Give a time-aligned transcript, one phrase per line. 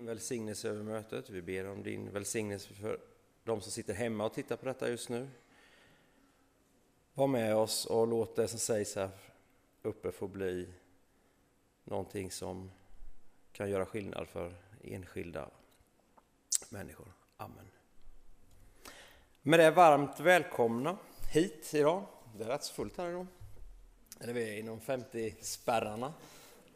[0.00, 1.30] din välsignelse över mötet.
[1.30, 3.00] Vi ber om din välsignelse för
[3.44, 5.28] de som sitter hemma och tittar på detta just nu.
[7.14, 9.10] Var med oss och låt det som sägs här
[9.82, 10.68] uppe få bli
[11.84, 12.70] någonting som
[13.52, 15.50] kan göra skillnad för enskilda
[16.68, 17.12] människor.
[17.36, 17.70] Amen.
[19.42, 20.98] Med det varmt välkomna
[21.32, 22.06] hit idag.
[22.36, 23.26] Det är rätt så fullt här idag.
[24.20, 26.14] Eller vi är inom 50 spärrarna.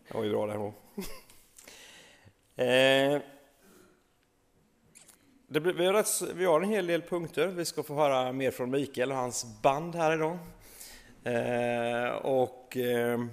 [0.08, 0.74] Det var ju bra det då
[2.56, 3.22] eh,
[5.46, 7.48] det blir, vi, har rätt, vi har en hel del punkter.
[7.48, 10.38] Vi ska få höra mer från Mikael och hans band här idag.
[11.24, 13.24] Eh, och eh,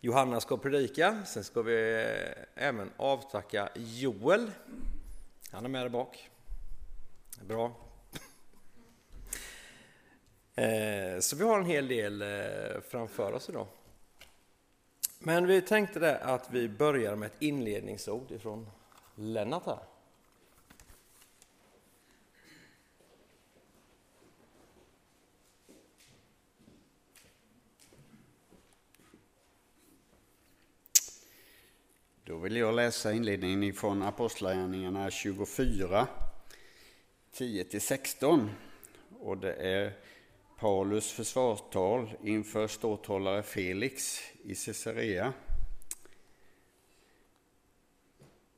[0.00, 1.22] Johanna ska predika.
[1.26, 2.04] Sen ska vi
[2.54, 4.50] eh, även avtacka Joel.
[5.50, 6.30] Han är med där bak.
[7.42, 7.72] Bra.
[10.54, 13.66] Eh, så vi har en hel del eh, framför oss idag.
[15.18, 18.70] Men vi tänkte det att vi börjar med ett inledningsord ifrån
[19.14, 19.78] Lennart här.
[32.24, 36.06] Då vill jag läsa inledningen från Apostlagärningarna 24,
[37.32, 38.48] 10-16.
[39.20, 39.92] Och det är
[40.58, 45.32] Paulus försvarstal inför ståthållare Felix i Caesarea.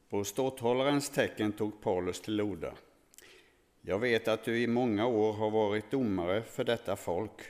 [0.09, 2.75] På ståthållarens tecken tog Paulus till orda.
[3.83, 7.41] Jag vet att du i många år har varit domare för detta folk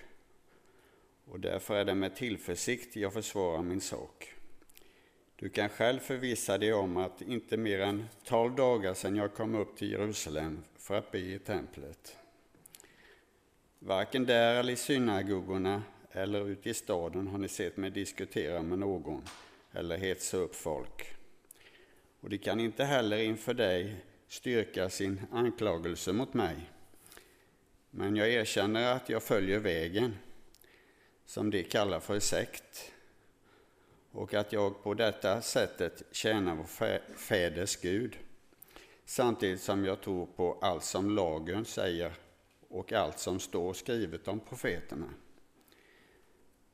[1.25, 4.35] och därför är det med tillförsikt jag försvarar min sak.
[5.37, 9.55] Du kan själv förvissa dig om att inte mer än tolv dagar sedan jag kom
[9.55, 12.17] upp till Jerusalem för att be i templet.
[13.83, 15.83] Varken där eller i synagogorna
[16.13, 19.23] eller ute i staden har ni sett mig diskutera med någon
[19.73, 21.15] eller hetsa upp folk.
[22.21, 23.97] Och de kan inte heller inför dig
[24.29, 26.57] styrka sin anklagelse mot mig.
[27.91, 30.17] Men jag erkänner att jag följer vägen,
[31.27, 32.93] som de kallar för sekt,
[34.13, 38.17] och att jag på detta sättet tjänar vår fäders Gud,
[39.05, 42.13] samtidigt som jag tror på allt som lagen säger
[42.71, 45.15] och allt som står skrivet om profeterna.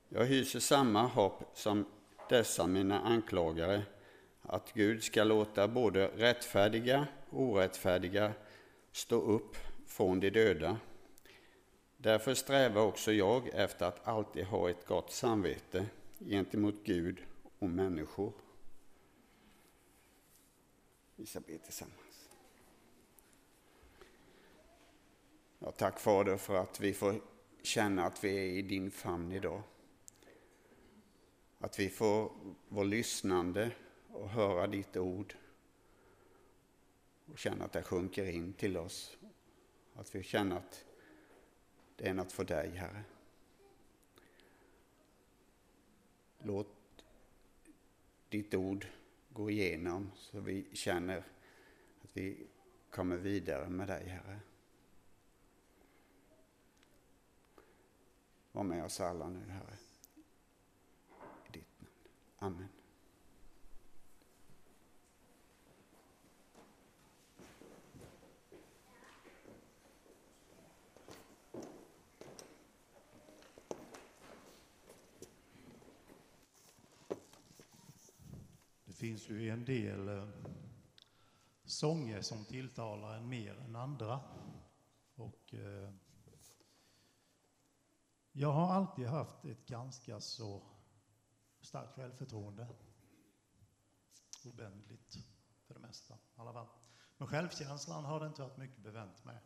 [0.08, 1.86] Jag hyser samma hopp som
[2.28, 3.82] dessa mina anklagare,
[4.42, 8.32] att Gud ska låta både rättfärdiga och orättfärdiga
[8.92, 9.56] stå upp
[9.86, 10.78] från de döda.
[11.96, 15.86] Därför strävar också jag efter att alltid ha ett gott samvete
[16.18, 17.18] gentemot Gud
[17.58, 18.32] och människor.
[21.16, 22.05] Vi ska be tillsammans.
[25.58, 27.20] Ja, tack Fader för att vi får
[27.62, 29.62] känna att vi är i din famn idag.
[31.58, 32.32] Att vi får
[32.68, 33.70] vara lyssnande
[34.08, 35.34] och höra ditt ord
[37.26, 39.16] och känna att det sjunker in till oss.
[39.94, 40.84] Att vi känner att
[41.96, 43.02] det är något för dig, Herre.
[46.42, 46.68] Låt
[48.28, 48.86] ditt ord
[49.28, 51.18] gå igenom så vi känner
[52.02, 52.46] att vi
[52.90, 54.40] kommer vidare med dig, Herre.
[58.56, 59.76] Var med oss alla nu, Herre.
[61.48, 62.54] I ditt namn.
[62.56, 62.68] Amen.
[78.84, 80.28] Det finns ju en del eh,
[81.64, 84.20] sånger som tilltalar en mer än andra.
[85.14, 85.90] Och eh,
[88.38, 90.62] jag har alltid haft ett ganska så
[91.60, 92.68] starkt självförtroende.
[94.44, 95.16] Obändligt
[95.66, 96.68] för det mesta i alla fall.
[97.16, 99.38] Men självkänslan har det inte varit mycket bevänt med.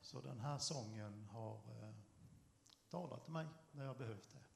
[0.00, 1.94] Så den här sången har eh,
[2.90, 4.49] talat till mig när jag behövt det.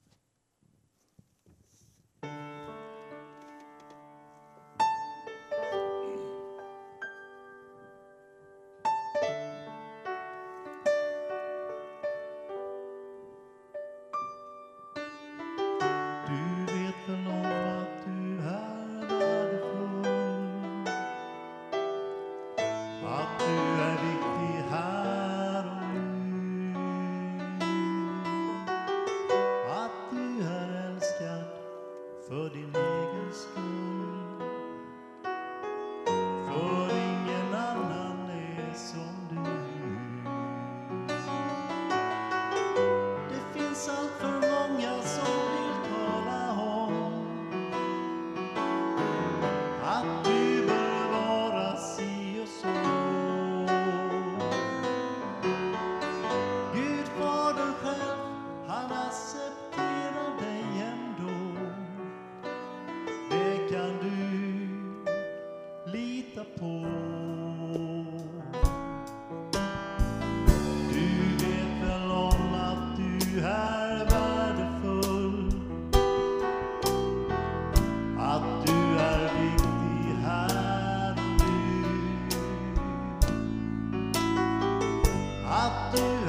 [85.55, 86.24] out there.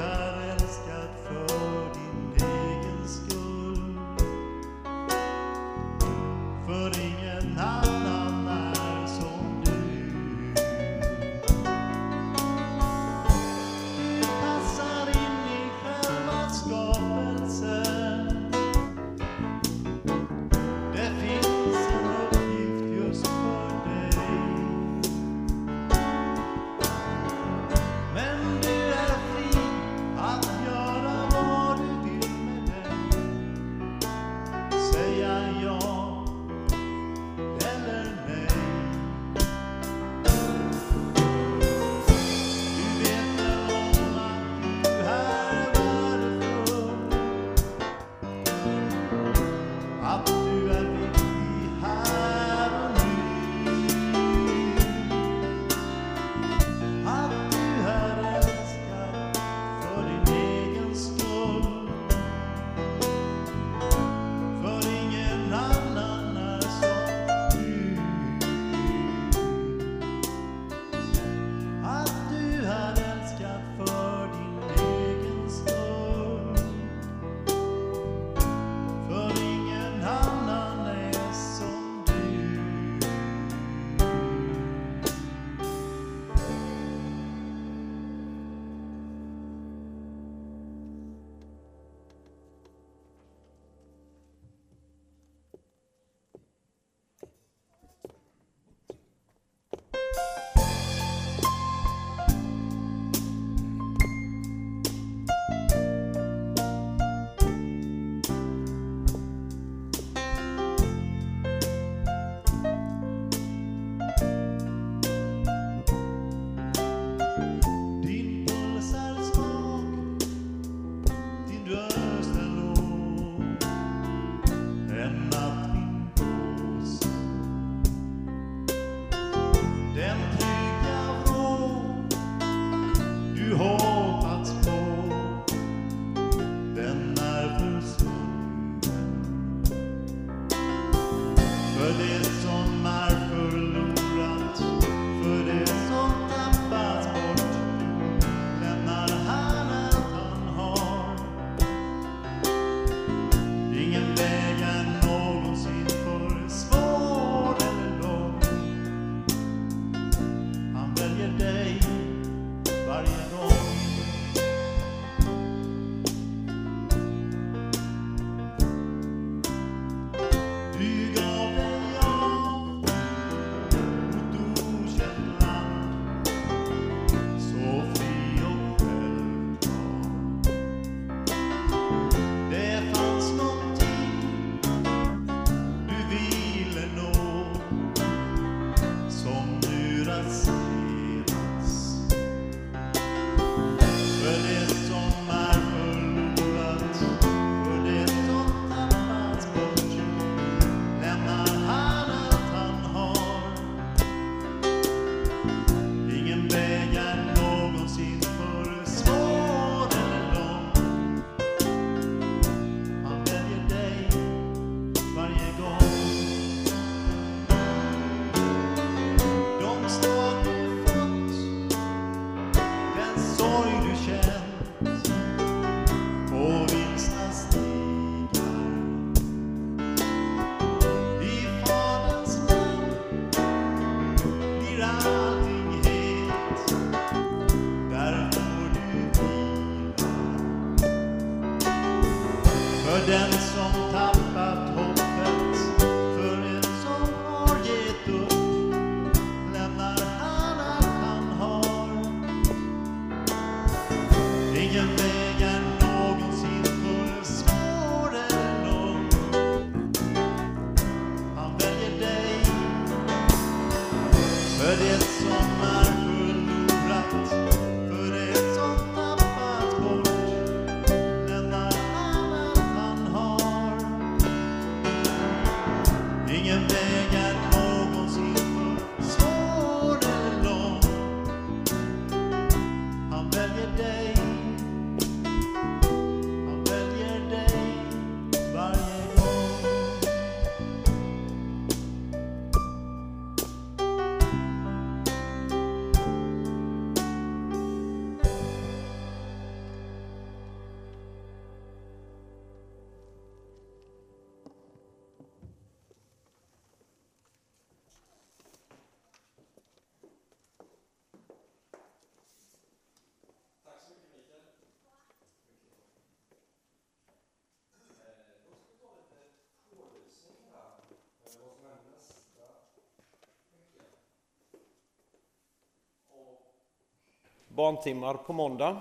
[327.56, 328.80] Barntimmar på måndag.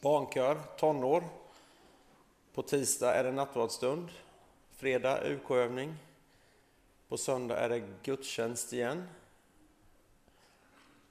[0.00, 1.24] Barnkör, tonår.
[2.54, 4.08] På tisdag är det nattvardsstund.
[4.70, 5.94] Fredag UK-övning.
[7.08, 9.08] På söndag är det gudstjänst igen.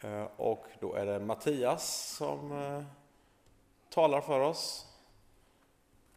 [0.02, 2.84] Eh, och då är det Mattias som eh,
[3.90, 4.88] talar för oss.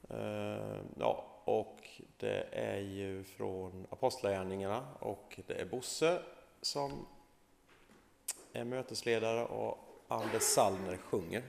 [0.09, 6.23] Eh, ja, och det är ju från Apostlagärningarna och det är Bosse
[6.61, 7.07] som
[8.53, 11.43] är mötesledare och Anders Sallner sjunger.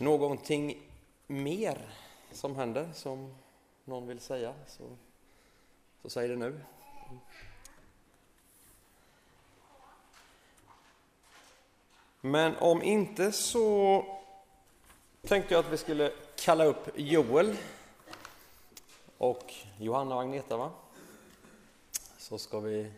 [0.00, 0.82] Någonting
[1.26, 1.94] mer
[2.32, 3.34] som händer som
[3.84, 4.96] någon vill säga så,
[6.02, 6.60] så säg det nu.
[12.20, 14.04] Men om inte så
[15.22, 17.56] tänkte jag att vi skulle kalla upp Joel
[19.18, 20.70] och Johanna och Agneta va?
[22.18, 22.92] Så ska vi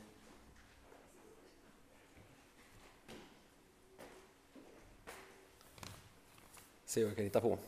[6.88, 7.58] se vad jag kan hitta på.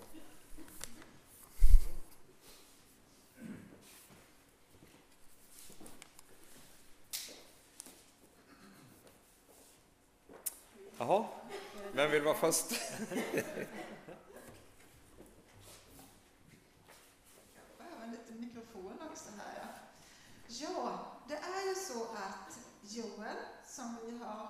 [10.99, 11.27] Jaha,
[11.93, 12.67] vem vill vara först?
[20.63, 24.49] Ja, det är ju så att Joel, som vi har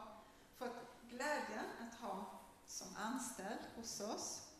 [0.58, 4.50] fått glädjen att ha som anställd hos oss,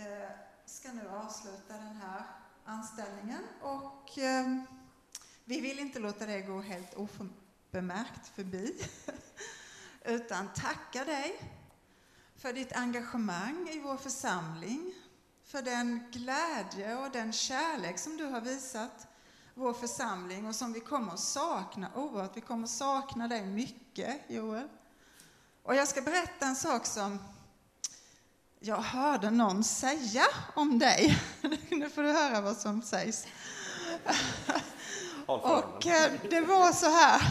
[0.00, 0.30] Eh,
[0.66, 2.22] ska nu avsluta den här
[2.64, 4.62] anställningen och eh,
[5.44, 8.74] vi vill inte låta det gå helt oförmärkt förbi
[10.04, 11.40] utan tacka dig
[12.36, 14.94] för ditt engagemang i vår församling,
[15.44, 19.06] för den glädje och den kärlek som du har visat
[19.54, 22.36] vår församling och som vi kommer att sakna oerhört.
[22.36, 24.68] Vi kommer att sakna dig mycket, Joel.
[25.62, 27.18] Och jag ska berätta en sak som
[28.60, 31.22] jag hörde någon säga om dig.
[31.70, 33.26] Nu får du höra vad som sägs.
[35.34, 37.22] Och eh, det var så här,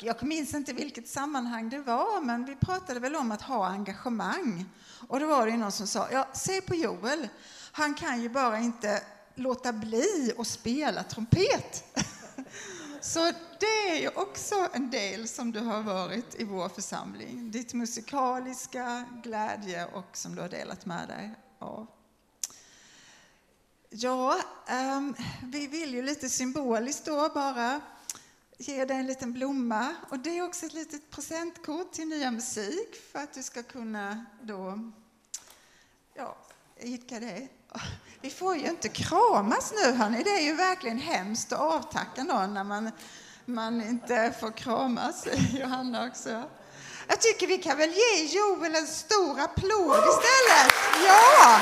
[0.00, 4.64] jag minns inte vilket sammanhang det var, men vi pratade väl om att ha engagemang.
[5.08, 7.28] Och då var det någon som sa, ja, se på Joel,
[7.72, 9.02] han kan ju bara inte
[9.34, 11.84] låta bli att spela trumpet.
[13.00, 17.50] Så det är ju också en del som du har varit i vår församling.
[17.50, 21.86] Ditt musikaliska glädje och som du har delat med dig av.
[23.92, 24.40] Ja,
[24.96, 27.80] um, vi vill ju lite symboliskt då bara
[28.58, 29.94] ge dig en liten blomma.
[30.10, 34.24] Och det är också ett litet presentkort till nya musik för att du ska kunna
[34.42, 34.90] då,
[36.14, 36.36] ja,
[36.80, 37.48] idka det.
[38.20, 42.54] Vi får ju inte kramas nu hörni, det är ju verkligen hemskt att avtacka någon
[42.54, 42.90] när man,
[43.44, 45.26] man inte får kramas.
[45.52, 46.44] Johanna också.
[47.08, 50.72] Jag tycker vi kan väl ge Joel en stor applåd istället.
[51.06, 51.60] Ja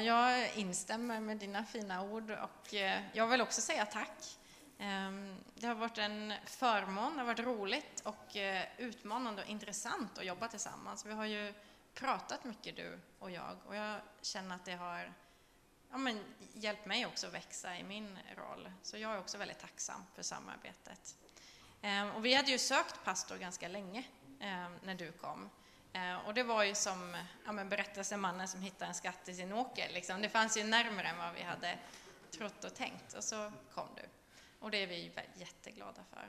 [0.00, 4.38] jag instämmer med dina fina ord och eh, jag vill också säga tack.
[4.78, 10.18] Ehm, det har varit en förmån, det har varit roligt och eh, utmanande och intressant
[10.18, 11.06] att jobba tillsammans.
[11.06, 11.54] Vi har ju
[11.94, 15.12] pratat mycket du och jag och jag känner att det har
[15.90, 18.72] ja, men, hjälpt mig också att växa i min roll.
[18.82, 21.16] Så jag är också väldigt tacksam för samarbetet.
[21.82, 24.04] Ehm, och vi hade ju sökt pastor ganska länge
[24.40, 25.50] ehm, när du kom.
[25.92, 29.52] Eh, och det var ju som ja, men berättelsemannen som hittade en skatt i sin
[29.52, 29.88] åker.
[29.88, 30.22] Liksom.
[30.22, 31.78] Det fanns ju närmare än vad vi hade
[32.30, 33.14] trott och tänkt.
[33.14, 34.02] Och så kom du.
[34.58, 36.28] Och det är vi jätteglada för.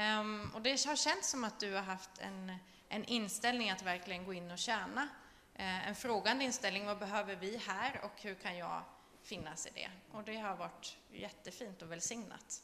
[0.00, 2.56] Um, och det har känts som att du har haft en,
[2.88, 5.08] en inställning att verkligen gå in och tjäna.
[5.58, 8.82] Uh, en frågande inställning, vad behöver vi här och hur kan jag
[9.22, 9.90] finnas i det?
[10.12, 12.62] Och det har varit jättefint och välsignat.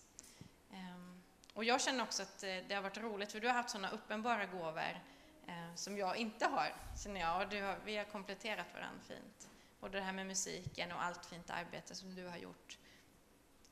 [0.70, 1.22] Um,
[1.54, 3.90] och jag känner också att eh, det har varit roligt, för du har haft sådana
[3.90, 5.00] uppenbara gåvor
[5.46, 7.34] eh, som jag inte har, känner jag.
[7.36, 9.48] Och har, vi har kompletterat varandra fint.
[9.80, 12.78] Både det här med musiken och allt fint arbete som du har gjort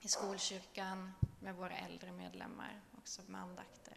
[0.00, 3.96] i skolkyrkan med våra äldre medlemmar, också med andakter.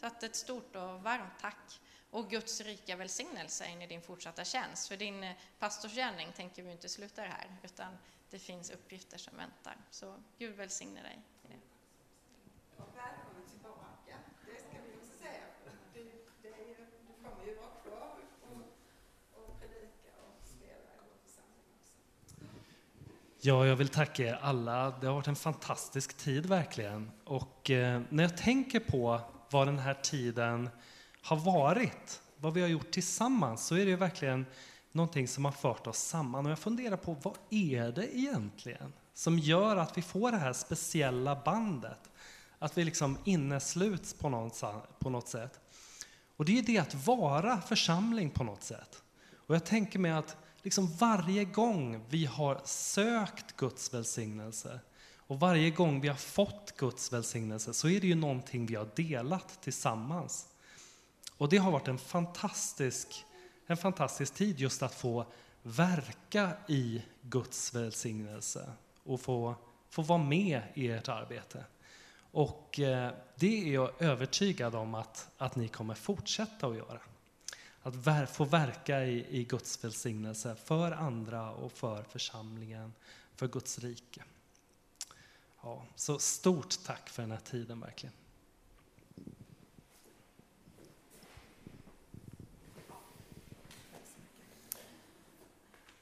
[0.00, 4.44] Så att ett stort och varmt tack och Guds rika välsignelse in i din fortsatta
[4.44, 4.88] tjänst.
[4.88, 7.98] För din eh, pastorsgärning tänker vi inte sluta här, utan
[8.30, 9.76] det finns uppgifter som väntar.
[9.90, 11.22] Så Gud välsigne dig
[23.40, 24.90] Ja, jag vill tacka er alla.
[25.00, 27.10] Det har varit en fantastisk tid verkligen.
[27.24, 29.20] Och eh, när jag tänker på
[29.50, 30.70] vad den här tiden
[31.22, 34.46] har varit, vad vi har gjort tillsammans, så är det verkligen
[34.92, 36.46] någonting som har fört oss samman.
[36.46, 40.52] Och jag funderar på vad är det egentligen som gör att vi får det här
[40.52, 42.10] speciella bandet?
[42.58, 44.62] Att vi liksom innesluts på något,
[44.98, 45.60] på något sätt.
[46.36, 49.02] Och det är det att vara församling på något sätt.
[49.46, 54.80] Och jag tänker mig att liksom varje gång vi har sökt Guds välsignelse
[55.16, 58.88] och varje gång vi har fått Guds välsignelse så är det ju någonting vi har
[58.96, 60.48] delat tillsammans.
[61.36, 63.24] Och det har varit en fantastisk,
[63.66, 65.26] en fantastisk tid just att få
[65.62, 68.72] verka i Guds välsignelse
[69.04, 69.54] och få,
[69.90, 71.64] få vara med i ert arbete.
[72.30, 77.00] Och eh, det är jag övertygad om att, att ni kommer fortsätta att göra.
[77.82, 82.92] Att få verka i, i Guds välsignelse för andra och för församlingen,
[83.34, 84.24] för Guds rike.
[85.62, 88.14] Ja, så stort tack för den här tiden verkligen.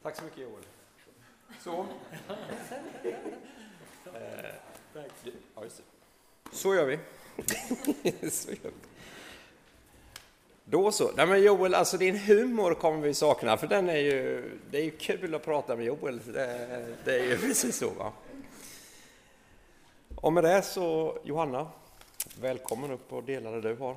[0.03, 0.62] Tack så mycket Joel.
[1.61, 1.81] Så.
[4.15, 4.55] eh,
[6.53, 6.99] så gör vi.
[8.31, 8.95] så gör vi.
[10.68, 11.11] Då så.
[11.16, 14.83] Nej men Joel, alltså din humor kommer vi sakna, för den är ju, det är
[14.83, 16.20] ju kul att prata med Joel.
[16.26, 18.12] Det, det är ju precis så va.
[20.16, 21.66] Och med det så, Johanna,
[22.40, 23.96] välkommen upp och dela det du har.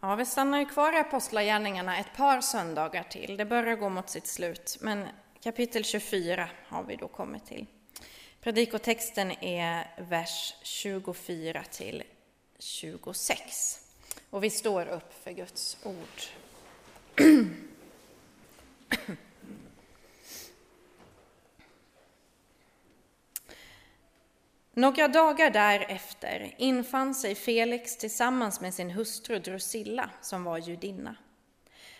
[0.00, 3.36] Ja, vi stannar ju kvar i Apostlagärningarna ett par söndagar till.
[3.36, 5.06] Det börjar gå mot sitt slut, men
[5.44, 7.66] Kapitel 24 har vi då kommit till.
[8.40, 12.02] Predikotexten är vers 24 till
[12.58, 13.80] 26.
[14.30, 16.22] Och vi står upp för Guds ord.
[24.72, 31.16] Några dagar därefter infann sig Felix tillsammans med sin hustru Drusilla, som var judinna.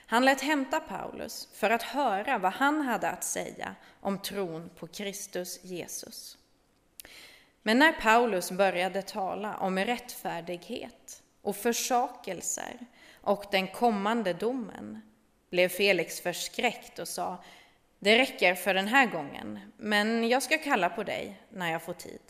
[0.07, 4.87] Han lät hämta Paulus för att höra vad han hade att säga om tron på
[4.87, 6.39] Kristus Jesus.
[7.63, 12.79] Men när Paulus började tala om rättfärdighet och försakelser
[13.21, 15.01] och den kommande domen
[15.51, 17.45] blev Felix förskräckt och sa
[17.99, 21.93] Det räcker för den här gången, men jag ska kalla på dig när jag får
[21.93, 22.21] tid.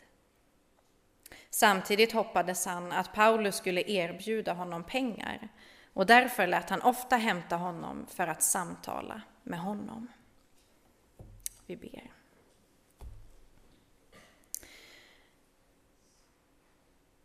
[1.51, 5.49] Samtidigt hoppades han att Paulus skulle erbjuda honom pengar
[5.95, 10.09] och därför lät han ofta hämta honom för att samtala med honom.
[11.67, 12.11] Vi ber.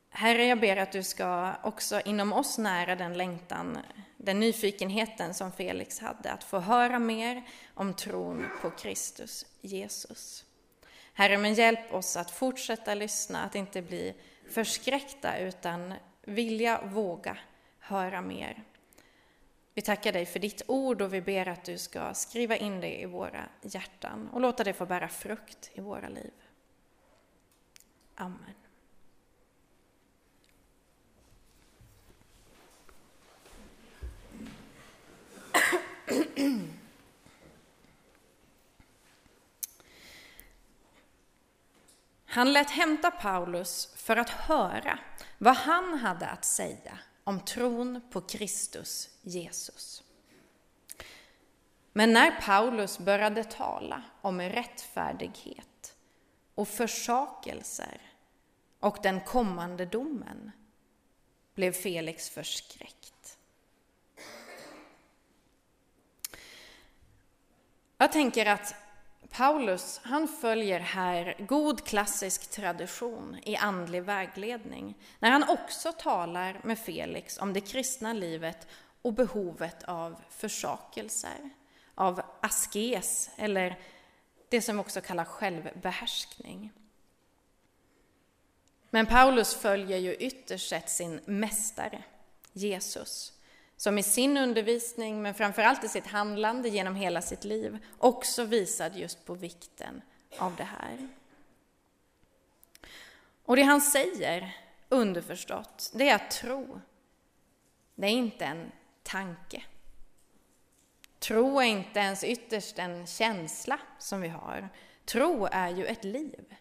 [0.09, 3.77] Herre, jag ber att du ska också inom oss nära den längtan,
[4.17, 10.45] den nyfikenheten som Felix hade, att få höra mer om tron på Kristus, Jesus.
[11.13, 14.15] Herre, men hjälp oss att fortsätta lyssna, att inte bli
[14.49, 17.37] förskräckta, utan vilja, våga
[17.89, 18.63] höra mer.
[19.73, 23.01] Vi tackar dig för ditt ord och vi ber att du ska skriva in det
[23.01, 26.31] i våra hjärtan och låta det få bära frukt i våra liv.
[28.15, 28.53] Amen.
[42.25, 44.99] Han lät hämta Paulus för att höra
[45.37, 46.99] vad han hade att säga
[47.29, 50.03] om tron på Kristus Jesus.
[51.93, 55.95] Men när Paulus började tala om rättfärdighet
[56.55, 58.01] och försakelser
[58.79, 60.51] och den kommande domen
[61.55, 63.37] blev Felix förskräckt.
[67.97, 68.75] Jag tänker att
[69.31, 76.79] Paulus han följer här god klassisk tradition i andlig vägledning när han också talar med
[76.79, 78.67] Felix om det kristna livet
[79.01, 81.49] och behovet av försakelser,
[81.95, 83.79] av askes eller
[84.49, 86.71] det som också kallas självbehärskning.
[88.89, 92.03] Men Paulus följer ju ytterst sett sin mästare,
[92.53, 93.38] Jesus,
[93.79, 98.99] som i sin undervisning, men framförallt i sitt handlande genom hela sitt liv, också visade
[98.99, 100.01] just på vikten
[100.37, 101.07] av det här.
[103.45, 104.57] Och det han säger,
[104.89, 106.81] underförstått, det är att tro,
[107.95, 108.71] det är inte en
[109.03, 109.63] tanke.
[111.19, 114.69] Tro är inte ens ytterst en känsla som vi har.
[115.05, 116.55] Tro är ju ett liv.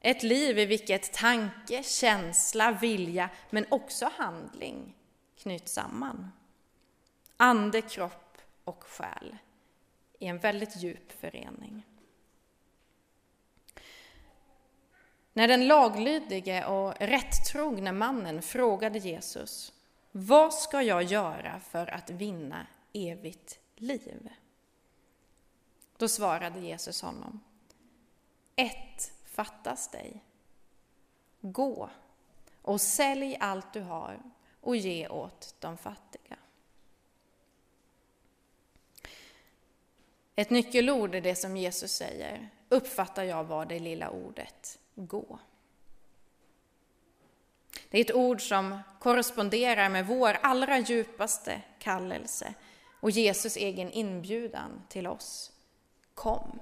[0.00, 4.94] Ett liv i vilket tanke, känsla, vilja, men också handling
[5.42, 6.32] knyts samman.
[7.36, 9.36] Ande, kropp och själ
[10.18, 11.86] i en väldigt djup förening.
[15.32, 19.72] När den laglydige och rättrogne mannen frågade Jesus
[20.12, 24.28] Vad ska jag göra för att vinna evigt liv?
[25.96, 27.40] Då svarade Jesus honom
[28.56, 30.24] Ett fattas dig.
[31.40, 31.90] Gå
[32.62, 34.22] och sälj allt du har
[34.62, 36.36] och ge åt de fattiga.
[40.34, 45.38] Ett nyckelord i det som Jesus säger uppfattar jag var det lilla ordet gå.
[47.90, 52.54] Det är ett ord som korresponderar med vår allra djupaste kallelse
[53.00, 55.52] och Jesus egen inbjudan till oss.
[56.14, 56.60] Kom.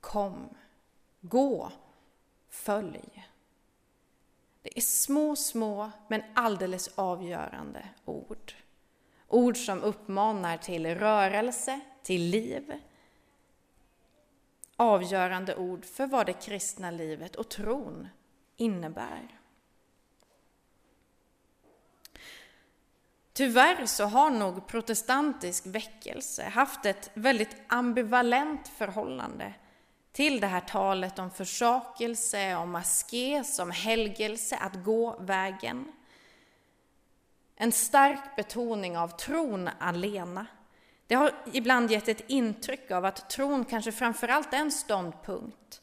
[0.00, 0.56] Kom.
[1.20, 1.72] Gå.
[2.48, 3.26] Följ.
[4.66, 8.52] Det är små, små men alldeles avgörande ord.
[9.28, 12.80] Ord som uppmanar till rörelse, till liv.
[14.76, 18.08] Avgörande ord för vad det kristna livet och tron
[18.56, 19.40] innebär.
[23.32, 29.54] Tyvärr så har nog protestantisk väckelse haft ett väldigt ambivalent förhållande
[30.16, 35.92] till det här talet om försakelse, om askes, om helgelse, att gå vägen.
[37.56, 40.46] En stark betoning av tron alena.
[41.06, 45.82] Det har ibland gett ett intryck av att tron kanske framförallt är en ståndpunkt,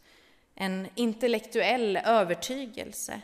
[0.56, 3.22] en intellektuell övertygelse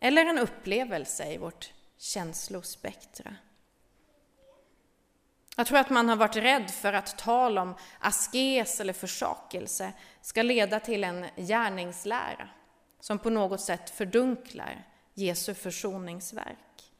[0.00, 3.36] eller en upplevelse i vårt känslospektra.
[5.58, 10.42] Jag tror att man har varit rädd för att tal om askes eller försakelse ska
[10.42, 12.48] leda till en gärningslära
[13.00, 16.92] som på något sätt fördunklar Jesu försoningsverk.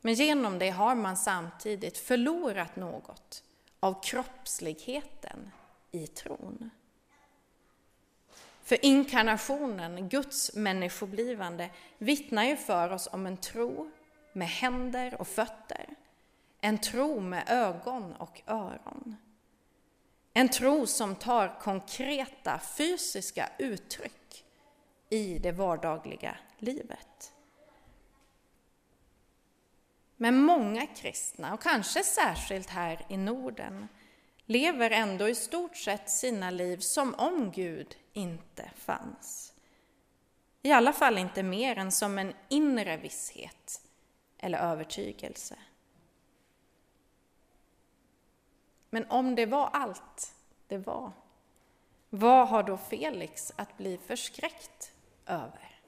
[0.00, 3.42] Men genom det har man samtidigt förlorat något
[3.80, 5.50] av kroppsligheten
[5.90, 6.70] i tron.
[8.62, 13.90] För inkarnationen, Guds människoblivande, vittnar ju för oss om en tro
[14.32, 15.86] med händer och fötter.
[16.66, 19.16] En tro med ögon och öron.
[20.32, 24.44] En tro som tar konkreta fysiska uttryck
[25.08, 27.32] i det vardagliga livet.
[30.16, 33.88] Men många kristna, och kanske särskilt här i Norden,
[34.46, 39.54] lever ändå i stort sett sina liv som om Gud inte fanns.
[40.62, 43.82] I alla fall inte mer än som en inre visshet
[44.38, 45.56] eller övertygelse.
[48.90, 50.34] Men om det var allt
[50.68, 51.12] det var,
[52.10, 54.92] vad har då Felix att bli förskräckt
[55.26, 55.80] över?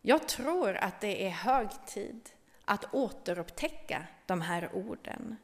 [0.00, 2.30] Jag tror att det är hög tid
[2.64, 5.36] att återupptäcka de här orden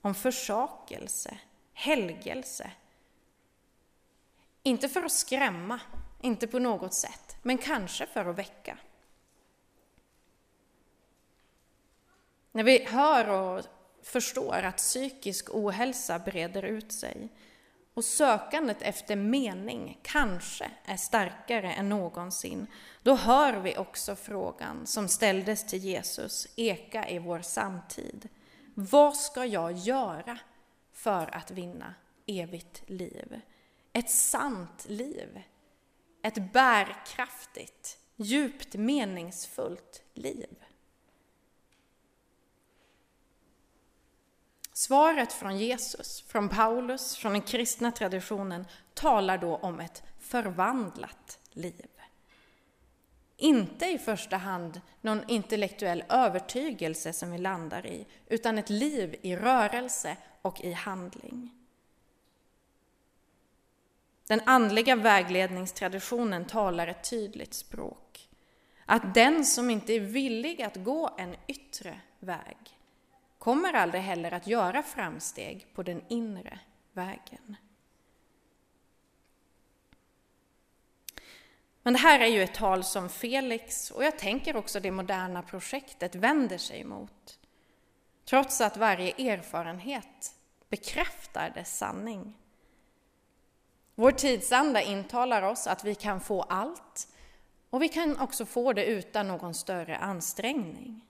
[0.00, 1.38] om försakelse,
[1.72, 2.70] helgelse.
[4.62, 5.80] Inte för att skrämma,
[6.20, 8.78] inte på något sätt, men kanske för att väcka.
[12.52, 13.64] När vi hör och
[14.02, 17.28] förstår att psykisk ohälsa breder ut sig
[17.94, 22.66] och sökandet efter mening kanske är starkare än någonsin,
[23.02, 28.28] då hör vi också frågan som ställdes till Jesus eka i vår samtid.
[28.74, 30.38] Vad ska jag göra
[30.92, 31.94] för att vinna
[32.26, 33.40] evigt liv?
[33.92, 35.42] Ett sant liv.
[36.22, 40.61] Ett bärkraftigt, djupt meningsfullt liv.
[44.82, 51.90] Svaret från Jesus, från Paulus, från den kristna traditionen talar då om ett förvandlat liv.
[53.36, 59.36] Inte i första hand någon intellektuell övertygelse som vi landar i, utan ett liv i
[59.36, 61.50] rörelse och i handling.
[64.26, 68.28] Den andliga vägledningstraditionen talar ett tydligt språk.
[68.86, 72.81] Att den som inte är villig att gå en yttre väg
[73.42, 76.58] kommer aldrig heller att göra framsteg på den inre
[76.92, 77.56] vägen.
[81.82, 85.42] Men det här är ju ett tal som Felix, och jag tänker också det moderna
[85.42, 87.38] projektet, vänder sig mot.
[88.24, 90.34] Trots att varje erfarenhet
[90.68, 92.38] bekräftar dess sanning.
[93.94, 97.08] Vår tidsanda intalar oss att vi kan få allt
[97.70, 101.06] och vi kan också få det utan någon större ansträngning.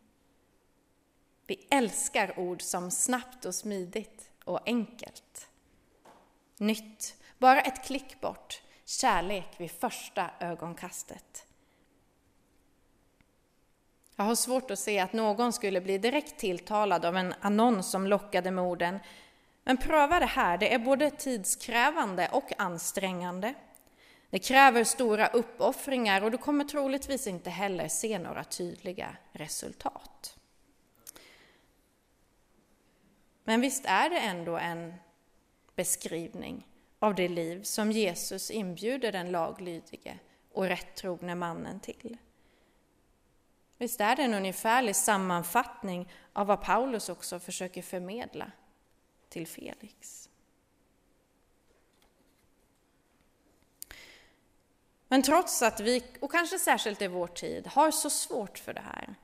[1.52, 5.48] Vi älskar ord som snabbt och smidigt och enkelt.
[6.58, 11.46] Nytt, bara ett klick bort, kärlek vid första ögonkastet.
[14.16, 18.06] Jag har svårt att se att någon skulle bli direkt tilltalad av en annons som
[18.06, 18.98] lockade med orden
[19.64, 23.54] men pröva det här, det är både tidskrävande och ansträngande.
[24.30, 30.38] Det kräver stora uppoffringar och du kommer troligtvis inte heller se några tydliga resultat.
[33.44, 34.94] Men visst är det ändå en
[35.74, 40.18] beskrivning av det liv som Jesus inbjuder den laglydige
[40.52, 42.16] och rättrogne mannen till.
[43.78, 48.52] Visst är det en ungefärlig sammanfattning av vad Paulus också försöker förmedla
[49.28, 50.28] till Felix.
[55.09, 58.81] Men trots att vi, och kanske särskilt i vår tid, har så svårt för det
[58.81, 59.14] här,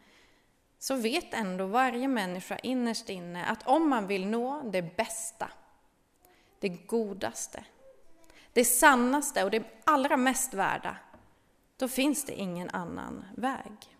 [0.78, 5.50] så vet ändå varje människa innerst inne att om man vill nå det bästa,
[6.60, 7.64] det godaste,
[8.52, 10.96] det sannaste och det allra mest värda,
[11.76, 13.96] då finns det ingen annan väg.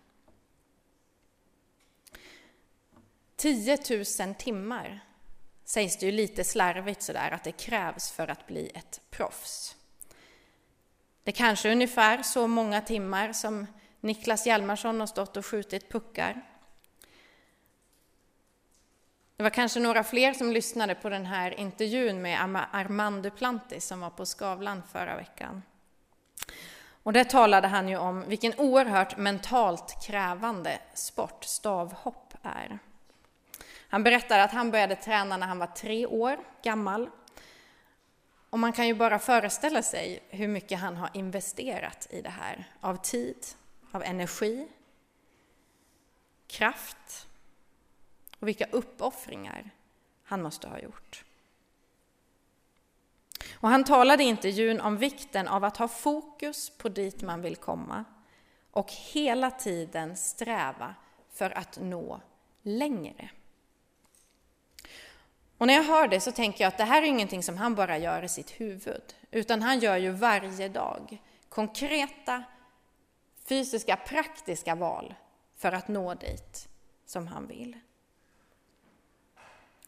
[3.35, 3.77] 10
[4.19, 4.99] 000 timmar
[5.65, 9.75] sägs det ju lite slarvigt sådär att det krävs för att bli ett proffs.
[11.23, 13.67] Det kanske är ungefär så många timmar som
[13.99, 16.41] Niklas Hjalmarsson har stått och skjutit puckar.
[19.39, 23.99] Det var kanske några fler som lyssnade på den här intervjun med Armand Duplantis som
[23.99, 25.63] var på Skavlan förra veckan.
[27.03, 32.79] Och där talade han ju om vilken oerhört mentalt krävande sport stavhopp är.
[33.89, 37.09] Han berättade att han började träna när han var tre år gammal.
[38.49, 42.65] Och man kan ju bara föreställa sig hur mycket han har investerat i det här,
[42.81, 43.45] av tid,
[43.91, 44.67] av energi,
[46.47, 47.28] kraft
[48.39, 49.71] och vilka uppoffringar
[50.23, 51.25] han måste ha gjort.
[53.53, 57.55] Och han talade i intervjun om vikten av att ha fokus på dit man vill
[57.55, 58.05] komma
[58.71, 60.95] och hela tiden sträva
[61.33, 62.21] för att nå
[62.61, 63.29] längre.
[65.57, 67.75] Och när jag hör det så tänker jag att det här är ingenting som han
[67.75, 72.43] bara gör i sitt huvud, utan han gör ju varje dag konkreta,
[73.45, 75.13] fysiska, praktiska val
[75.55, 76.69] för att nå dit
[77.05, 77.79] som han vill.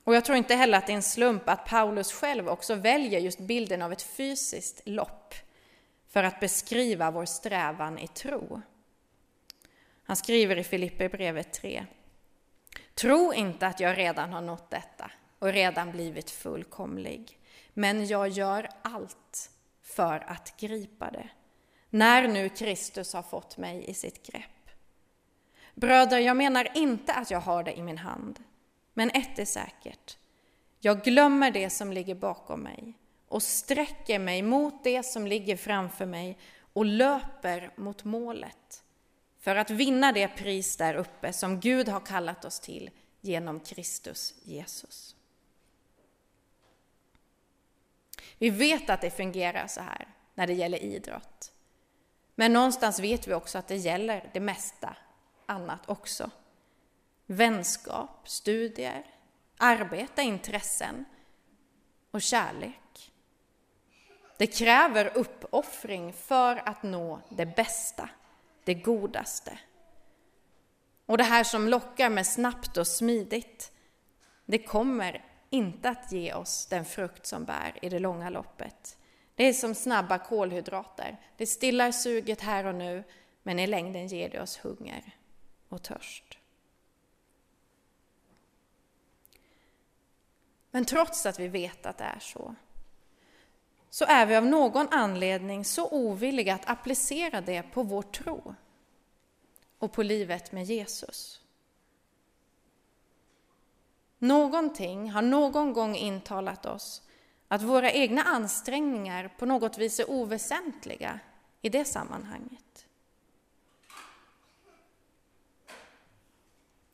[0.04, 3.20] Och jag tror inte heller att det är en slump att Paulus själv också väljer
[3.20, 5.34] just bilden av ett fysiskt lopp
[6.08, 8.62] för att beskriva vår strävan i tro.
[10.04, 11.86] Han skriver i Filipperbrevet 3.
[12.94, 17.40] Tro inte att jag redan har nått detta och redan blivit fullkomlig,
[17.74, 19.50] men jag gör allt
[19.82, 21.30] för att gripa det,
[21.90, 24.70] när nu Kristus har fått mig i sitt grepp.
[25.76, 28.40] Bröder, jag menar inte att jag har det i min hand,
[28.93, 30.17] men ett är säkert.
[30.80, 32.94] Jag glömmer det som ligger bakom mig
[33.27, 36.37] och sträcker mig mot det som ligger framför mig
[36.73, 38.83] och löper mot målet
[39.39, 42.89] för att vinna det pris där uppe som Gud har kallat oss till
[43.21, 45.15] genom Kristus Jesus.
[48.37, 51.52] Vi vet att det fungerar så här när det gäller idrott.
[52.35, 54.96] Men någonstans vet vi också att det gäller det mesta
[55.46, 56.31] annat också.
[57.26, 59.06] Vänskap, studier,
[59.58, 61.06] arbete, intressen
[62.12, 63.12] och kärlek.
[64.38, 68.10] Det kräver uppoffring för att nå det bästa,
[68.63, 69.60] det godaste.
[71.06, 73.72] Och det här som lockar med snabbt och smidigt,
[74.46, 78.98] det kommer inte att ge oss den frukt som bär i det långa loppet.
[79.36, 81.17] Det är som snabba kolhydrater.
[81.38, 83.04] Det stillar suget här och nu,
[83.44, 85.15] men i längden ger det oss hunger
[85.69, 86.40] och törst.
[90.72, 92.56] Men trots att vi vet att det är så,
[93.90, 98.56] så är vi av någon anledning så ovilliga att applicera det på vår tro
[99.80, 101.42] och på livet med Jesus.
[104.17, 107.02] Någonting har någon gång intalat oss
[107.48, 111.19] att våra egna ansträngningar på något vis är oväsentliga
[111.62, 112.71] i det sammanhanget.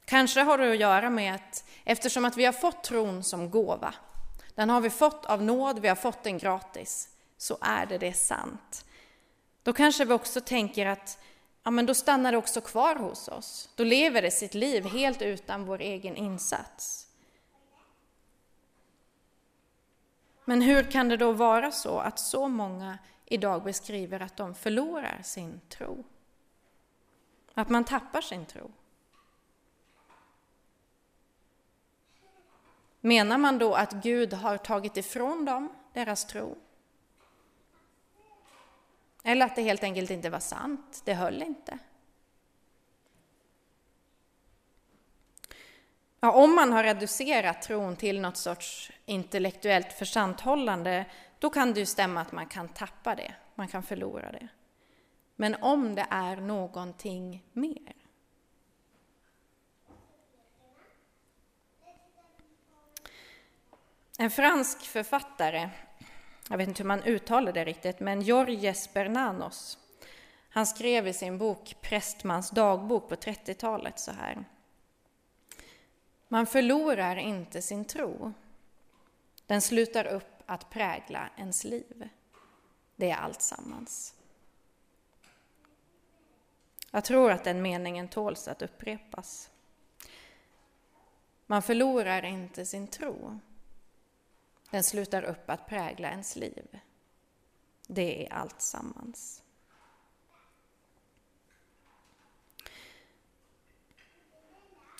[0.07, 3.93] Kanske har det att göra med att eftersom att vi har fått tron som gåva,
[4.55, 8.13] den har vi fått av nåd, vi har fått den gratis, så är det det
[8.13, 8.85] sant.
[9.63, 11.19] Då kanske vi också tänker att
[11.63, 13.69] ja, men då stannar det också kvar hos oss.
[13.75, 17.07] Då lever det sitt liv helt utan vår egen insats.
[20.45, 25.21] Men hur kan det då vara så att så många idag beskriver att de förlorar
[25.23, 26.03] sin tro?
[27.53, 28.71] Att man tappar sin tro?
[33.07, 36.57] Menar man då att Gud har tagit ifrån dem deras tro?
[39.23, 41.79] Eller att det helt enkelt inte var sant, det höll inte?
[46.19, 51.05] Ja, om man har reducerat tron till något sorts intellektuellt försanthållande,
[51.39, 54.47] då kan det ju stämma att man kan tappa det, man kan förlora det.
[55.35, 57.96] Men om det är någonting mer?
[64.19, 65.69] En fransk författare,
[66.49, 69.77] jag vet inte hur man uttalar det riktigt, men Georges Bernanos,
[70.49, 74.45] han skrev i sin bok Prästmans dagbok på 30-talet så här.
[76.27, 78.33] Man förlorar inte sin tro.
[79.45, 82.09] Den slutar upp att prägla ens liv.
[82.95, 84.15] Det är allt sammans.
[86.91, 89.49] Jag tror att den meningen tåls att upprepas.
[91.45, 93.39] Man förlorar inte sin tro.
[94.69, 96.79] Den slutar upp att prägla ens liv.
[97.87, 99.43] Det är allt sammans.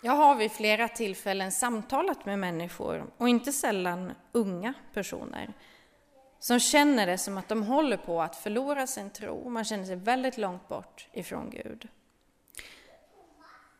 [0.02, 5.54] Jag har vid flera tillfällen samtalat med människor, och inte sällan unga personer,
[6.38, 9.48] som känner det som att de håller på att förlora sin tro.
[9.48, 11.88] Man känner sig väldigt långt bort ifrån Gud.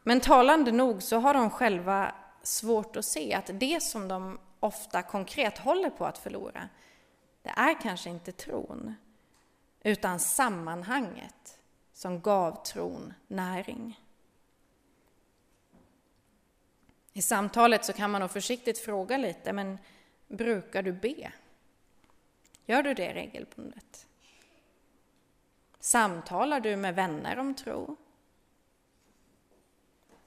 [0.02, 5.02] Men talande nog så har de själva svårt att se att det som de ofta
[5.02, 6.68] konkret håller på att förlora,
[7.42, 8.94] det är kanske inte tron,
[9.82, 11.58] utan sammanhanget
[11.92, 14.00] som gav tron näring.
[17.12, 19.78] I samtalet så kan man nog försiktigt fråga lite, men
[20.28, 21.32] brukar du be?
[22.66, 24.06] Gör du det regelbundet?
[25.80, 27.96] Samtalar du med vänner om tro?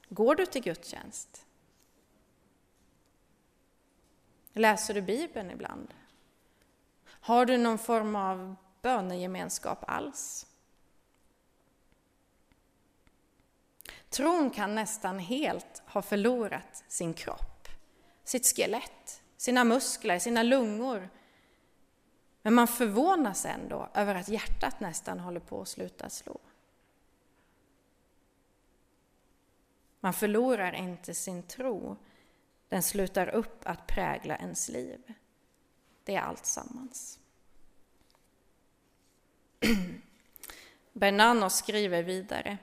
[0.10, 1.46] Går du till gudstjänst?
[4.54, 5.94] Läser du Bibeln ibland?
[7.06, 10.48] Har du någon form av bönegemenskap alls?
[14.10, 17.68] Tron kan nästan helt ha förlorat sin kropp,
[18.24, 21.10] sitt skelett, sina muskler, sina lungor.
[22.42, 26.40] Men man förvånas ändå över att hjärtat nästan håller på att sluta slå.
[30.00, 31.98] Man förlorar inte sin tro,
[32.72, 35.14] den slutar upp att prägla ens liv.
[36.04, 37.20] Det är allt sammans.
[40.94, 42.58] Bernano skriver vidare.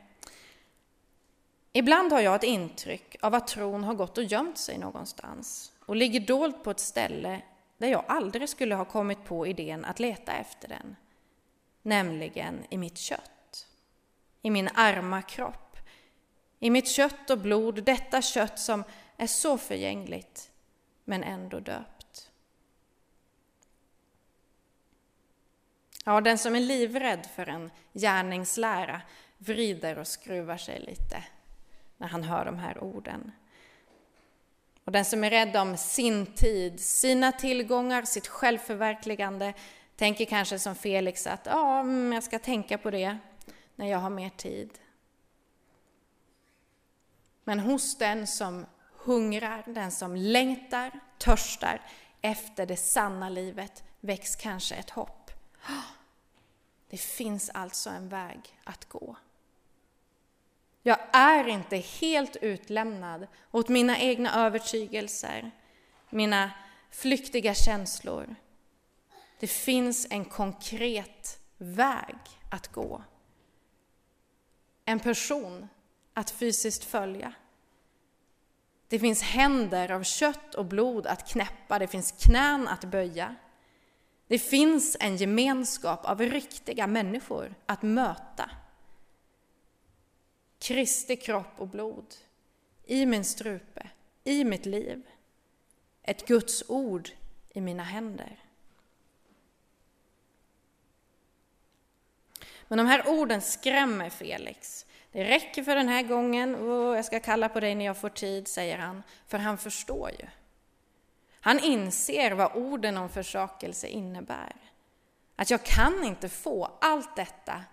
[1.72, 5.96] Ibland har jag ett intryck av att tron har gått och gömt sig någonstans och
[5.96, 7.42] ligger dold på ett ställe
[7.78, 10.96] där jag aldrig skulle ha kommit på idén att leta efter den,
[11.82, 13.66] nämligen i mitt kött,
[14.42, 15.67] i min arma kropp,
[16.58, 18.84] i mitt kött och blod, detta kött som
[19.16, 20.50] är så förgängligt
[21.04, 22.30] men ändå döpt.
[26.04, 29.00] Ja, den som är livrädd för en gärningslära
[29.38, 31.24] vrider och skruvar sig lite
[31.96, 33.32] när han hör de här orden.
[34.84, 39.54] Och den som är rädd om sin tid, sina tillgångar, sitt självförverkligande
[39.96, 43.18] tänker kanske som Felix att ja, mm, jag ska tänka på det
[43.74, 44.70] när jag har mer tid.
[47.48, 51.80] Men hos den som hungrar, den som längtar, törstar
[52.20, 55.30] efter det sanna livet väcks kanske ett hopp.
[56.90, 59.16] Det finns alltså en väg att gå.
[60.82, 65.50] Jag är inte helt utlämnad åt mina egna övertygelser,
[66.10, 66.50] mina
[66.90, 68.34] flyktiga känslor.
[69.40, 72.16] Det finns en konkret väg
[72.50, 73.02] att gå.
[74.84, 75.68] En person
[76.18, 77.32] att fysiskt följa.
[78.88, 83.34] Det finns händer av kött och blod att knäppa, det finns knän att böja.
[84.26, 88.50] Det finns en gemenskap av riktiga människor att möta.
[90.58, 92.14] Kristi kropp och blod
[92.86, 93.90] i min strupe,
[94.24, 95.02] i mitt liv.
[96.02, 97.10] Ett Guds ord
[97.48, 98.44] i mina händer.
[102.68, 104.86] Men de här orden skrämmer Felix.
[105.12, 108.08] Det räcker för den här gången, och jag ska kalla på dig när jag får
[108.08, 110.26] tid, säger han, för han förstår ju.
[111.40, 114.56] Han inser vad orden om försakelse innebär.
[115.36, 117.64] Att jag kan inte få allt detta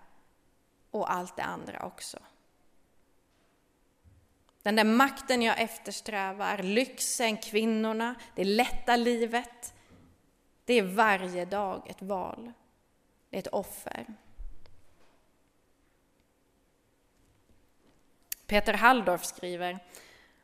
[0.91, 2.19] och allt det andra också.
[4.61, 9.73] Den där makten jag eftersträvar, lyxen, kvinnorna, det lätta livet.
[10.65, 12.51] Det är varje dag ett val.
[13.29, 14.05] Det är ett offer.
[18.47, 19.79] Peter Halldorf skriver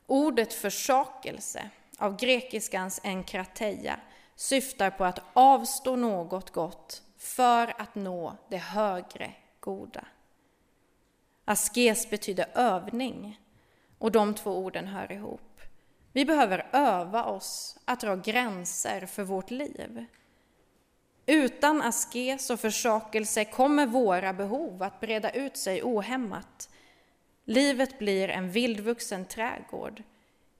[0.06, 4.00] Ordet försakelse av grekiskans enkrateia
[4.36, 10.04] syftar på att avstå något gott för att nå det högre goda.
[11.44, 13.40] Askes betyder övning
[13.98, 15.60] och de två orden hör ihop.
[16.12, 20.06] Vi behöver öva oss att dra gränser för vårt liv.
[21.26, 26.68] Utan askes och försakelse kommer våra behov att breda ut sig ohämmat.
[27.44, 30.02] Livet blir en vildvuxen trädgård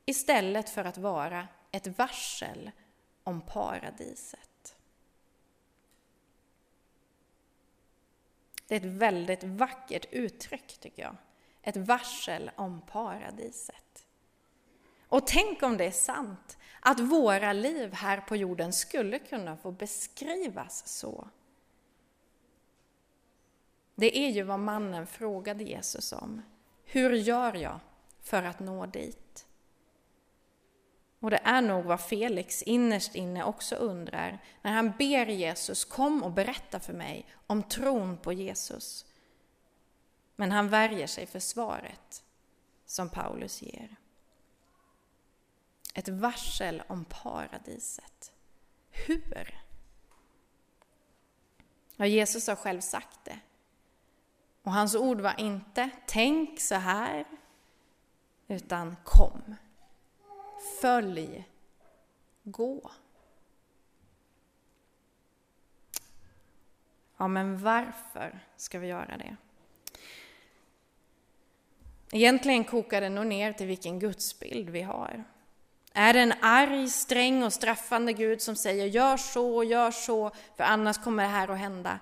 [0.05, 2.71] istället för att vara ett varsel
[3.25, 4.77] om paradiset.
[8.67, 11.17] Det är ett väldigt vackert uttryck tycker jag
[11.63, 14.07] ett varsel om paradiset.
[15.09, 19.71] Och tänk om det är sant, att våra liv här på jorden skulle kunna få
[19.71, 21.29] beskrivas så.
[23.95, 26.43] Det är ju vad mannen frågade Jesus om.
[26.93, 27.81] Hur gör jag
[28.21, 29.47] för att nå dit?
[31.21, 36.23] Och det är nog vad Felix innerst inne också undrar när han ber Jesus kom
[36.23, 39.07] och berätta för mig om tron på Jesus.
[40.37, 42.25] Men han värjer sig för svaret
[42.87, 43.97] som Paulus ger.
[45.95, 48.33] Ett varsel om paradiset.
[48.91, 49.63] Hur?
[51.97, 53.39] Ja, Jesus har själv sagt det.
[54.63, 57.25] Och hans ord var inte tänk så här,
[58.49, 59.55] utan kom.
[60.81, 61.49] Följ.
[62.43, 62.91] Gå.
[67.17, 69.37] Ja, men varför ska vi göra det?
[72.13, 75.25] Egentligen kokar det nog ner till vilken gudsbild vi har.
[75.93, 80.65] Är det en arg, sträng och straffande Gud som säger gör så, gör så, för
[80.65, 81.99] annars kommer det här att hända?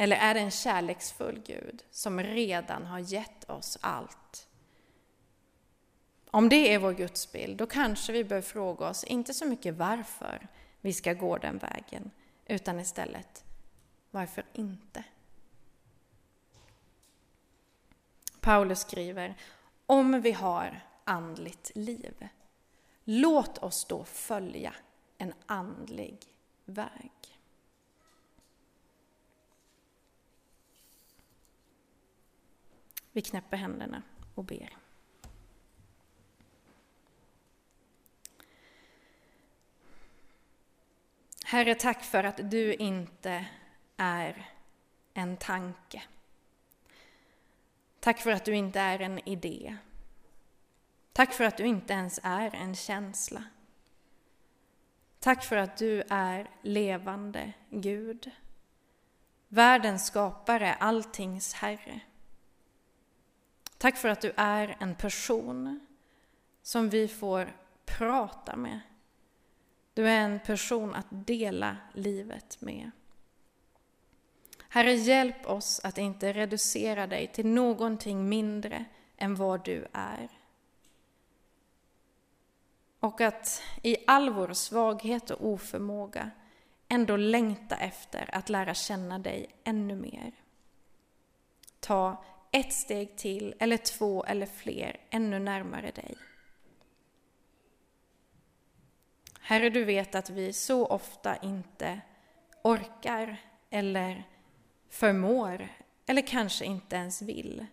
[0.00, 4.48] Eller är det en kärleksfull Gud som redan har gett oss allt?
[6.30, 10.48] Om det är vår gudsbild, då kanske vi bör fråga oss, inte så mycket varför
[10.80, 12.10] vi ska gå den vägen,
[12.46, 13.44] utan istället,
[14.10, 15.04] varför inte?
[18.40, 19.34] Paulus skriver,
[19.86, 22.28] om vi har andligt liv,
[23.04, 24.74] låt oss då följa
[25.18, 26.18] en andlig
[26.64, 27.37] väg.
[33.12, 34.02] Vi knäpper händerna
[34.34, 34.76] och ber.
[41.44, 43.46] Herre, tack för att du inte
[43.96, 44.50] är
[45.14, 46.02] en tanke.
[48.00, 49.76] Tack för att du inte är en idé.
[51.12, 53.44] Tack för att du inte ens är en känsla.
[55.20, 58.30] Tack för att du är levande Gud.
[59.48, 62.00] Världens skapare, alltings Herre.
[63.78, 65.80] Tack för att du är en person
[66.62, 68.80] som vi får prata med.
[69.94, 72.90] Du är en person att dela livet med.
[74.68, 78.84] Herre, hjälp oss att inte reducera dig till någonting mindre
[79.16, 80.28] än vad du är.
[83.00, 86.30] Och att i all vår svaghet och oförmåga
[86.88, 90.32] ändå längta efter att lära känna dig ännu mer.
[91.80, 96.16] Ta ett steg till, eller två eller fler, ännu närmare dig.
[99.40, 102.00] Herre, du vet att vi så ofta inte
[102.62, 103.36] orkar
[103.70, 104.28] eller
[104.88, 105.68] förmår
[106.06, 107.66] eller kanske inte ens vill.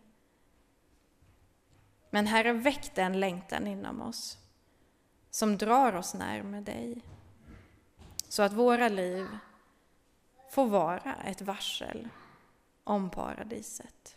[2.10, 4.38] Men Herre, väck den längtan inom oss
[5.30, 7.02] som drar oss närmare dig.
[8.30, 9.28] Så att våra liv
[10.50, 12.10] får vara ett varsel
[12.84, 14.15] om paradiset.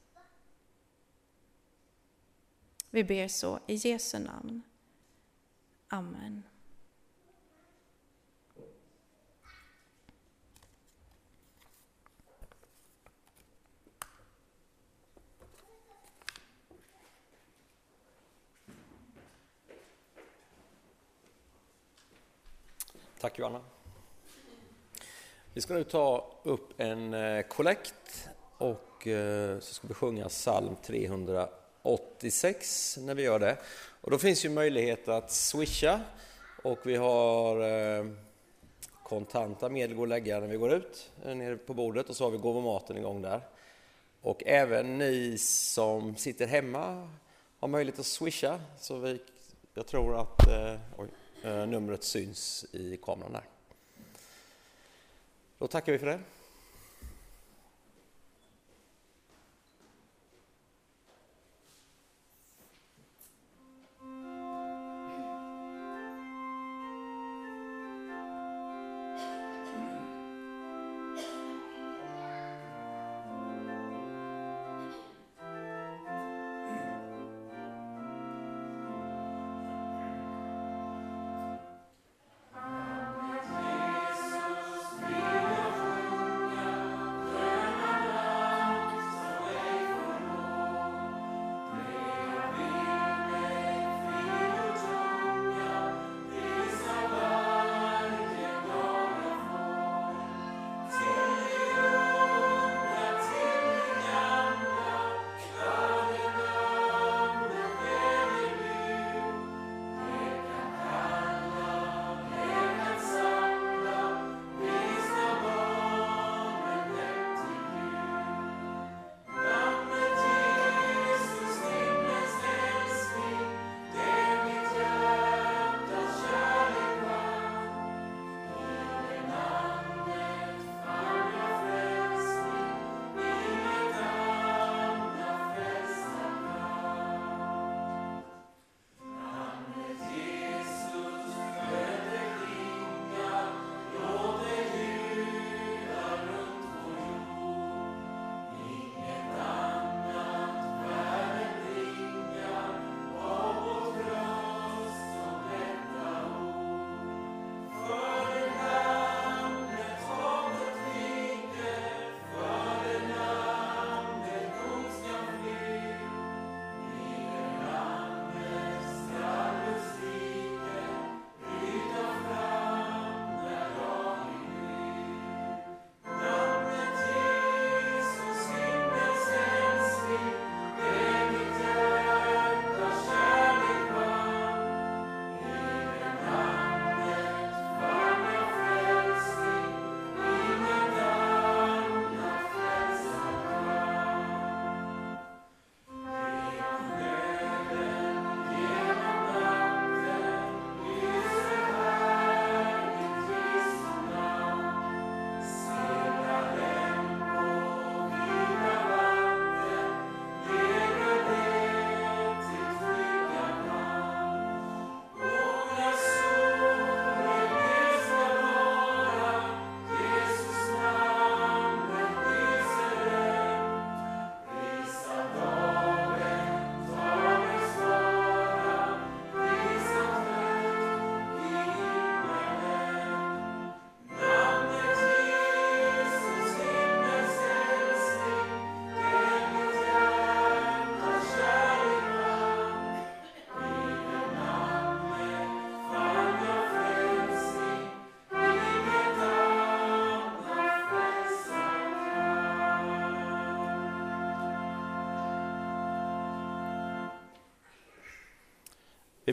[2.90, 4.62] Vi ber så i Jesu namn.
[5.88, 6.42] Amen.
[23.20, 23.60] Tack Johanna.
[25.54, 28.28] Vi ska nu ta upp en eh, kollekt
[28.58, 31.48] och eh, så ska vi sjunga psalm 300.
[31.88, 33.56] 86 när vi gör det.
[34.00, 36.00] Och då finns ju möjlighet att swisha
[36.62, 38.06] och vi har eh,
[39.02, 42.30] kontanta medel att lägga när vi går ut eh, nere på bordet och så har
[42.30, 43.40] vi gåvomaten igång där.
[44.20, 47.10] Och även ni som sitter hemma
[47.58, 49.20] har möjlighet att swisha så vi,
[49.74, 51.08] jag tror att eh, oj,
[51.42, 53.44] eh, numret syns i kameran där.
[55.58, 56.20] Då tackar vi för det.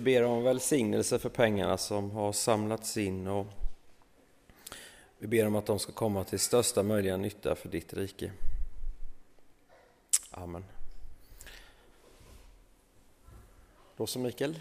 [0.05, 3.47] Ber om välsignelse för pengarna som har samlats in och
[5.17, 8.31] vi ber om att de ska komma till största möjliga nytta för ditt rike.
[10.31, 10.65] Amen.
[13.97, 14.59] Då så Mikael.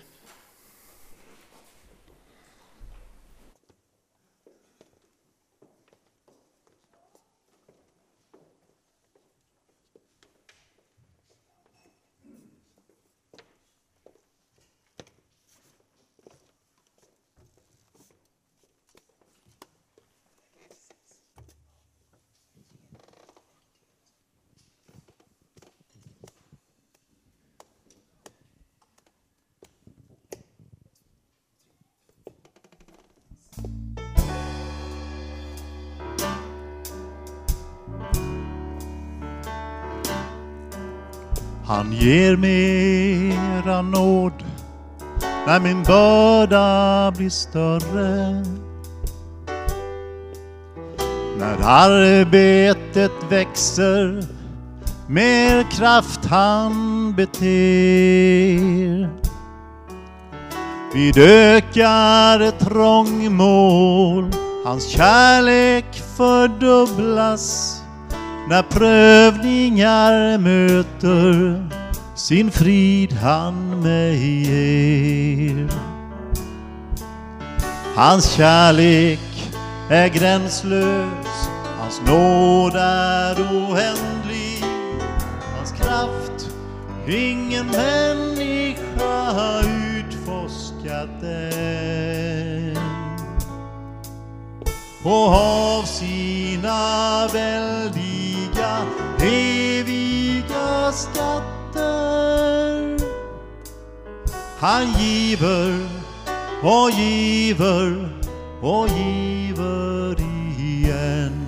[41.66, 44.32] Han ger mera nåd
[45.46, 48.44] när min börda blir större.
[51.38, 54.24] När arbetet växer,
[55.06, 59.08] mer kraft han beter.
[60.94, 64.30] Vid ökade trångmål,
[64.64, 67.83] hans kärlek fördubblas
[68.48, 71.68] när prövningar möter
[72.14, 75.68] sin frid han mig ger.
[77.96, 79.52] Hans kärlek
[79.90, 84.64] är gränslös, hans nåd är oändlig.
[85.56, 86.50] Hans kraft
[87.08, 92.76] ingen människa utforskat än.
[95.04, 98.03] Och av sina väldiga
[99.20, 102.24] eviga skatter
[104.64, 105.88] han giver
[106.62, 108.08] och giver
[108.62, 111.46] och giver igen.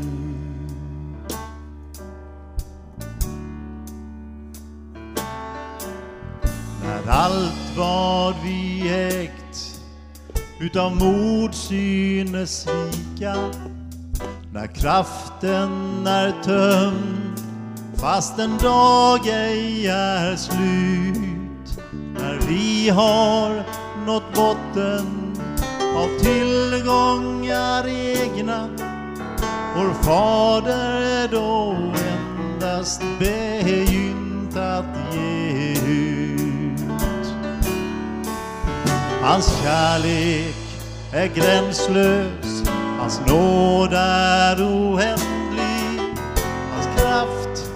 [6.82, 9.80] När allt vad vi ägt
[10.60, 13.36] utav mod synes svika
[14.56, 17.40] när kraften är tömd
[17.96, 21.82] fast en dag ej är slut.
[21.92, 23.64] När vi har
[24.06, 25.36] nått botten
[25.96, 28.68] av tillgångar egna
[29.76, 36.80] vår fader då endast begynt att ge ut.
[39.22, 40.56] Hans kärlek
[41.12, 42.55] är gränslös,
[43.06, 46.00] hans nåd är oändlig.
[46.72, 47.70] Hans kraft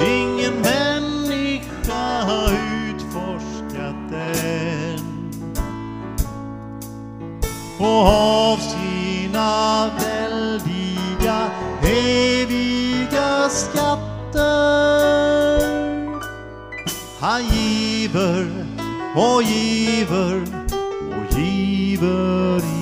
[0.00, 2.52] ingen människa har
[2.88, 5.32] utforskat än.
[7.78, 11.50] Och av sina väldiga
[11.82, 14.04] eviga skatter
[17.20, 18.66] han giver
[19.16, 20.42] och giver
[21.16, 22.73] och giver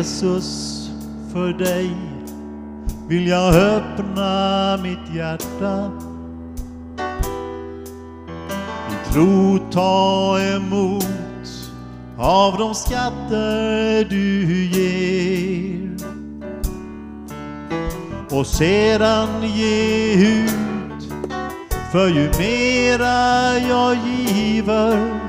[0.00, 0.90] Jesus,
[1.32, 1.90] för dig
[3.08, 5.90] vill jag öppna mitt hjärta.
[8.90, 11.04] I tro ta emot
[12.18, 15.96] av de skatter du ger
[18.30, 21.12] och sedan ge ut.
[21.92, 25.19] För ju mera jag giver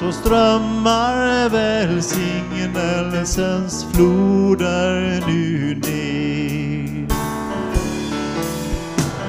[0.00, 7.06] så strömmar välsignelsens floder nu ner.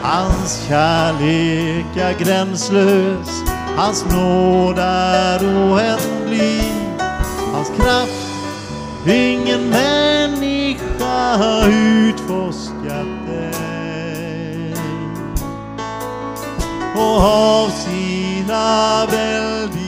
[0.01, 3.43] Hans kärlek är gränslös,
[3.78, 6.63] hans nåd är oändlig,
[7.53, 8.28] hans kraft
[9.07, 14.74] ingen människa utforskat än.
[16.95, 19.81] Och av sina väldiga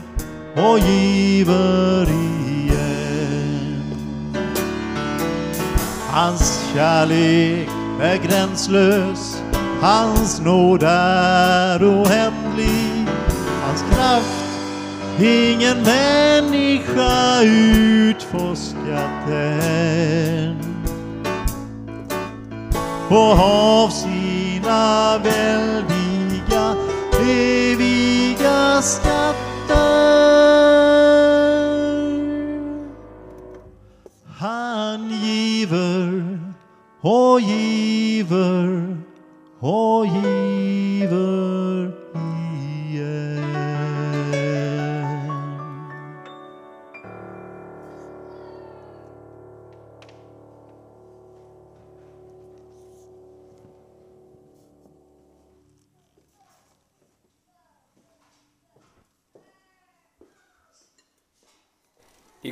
[0.57, 3.83] och giver igen.
[6.11, 7.69] Hans kärlek
[8.01, 9.43] är gränslös,
[9.81, 13.07] hans nåd är oändlig,
[13.63, 14.49] hans kraft
[15.21, 20.68] ingen människa utforskat än.
[23.11, 26.77] Och av sina väldiga
[27.21, 29.48] eviga skatter.